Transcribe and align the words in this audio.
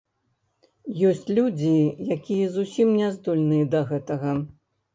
Ёсць 1.09 1.29
людзі, 1.41 1.75
якія 2.17 2.49
зусім 2.57 2.97
не 3.05 3.13
здольныя 3.19 3.71
да 3.77 3.87
гэтага. 3.95 4.31